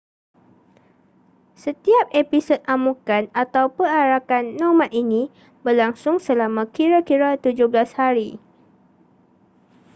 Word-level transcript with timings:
setiap 1.63 2.05
episod 2.21 2.57
amukan 2.73 3.23
atau 3.43 3.65
perarakan 3.77 4.45
nomad 4.61 4.89
ini 5.03 5.23
berlangsung 5.63 6.17
selama 6.27 6.63
kira-kira 6.75 7.29
17 7.45 7.69
hari 7.99 8.29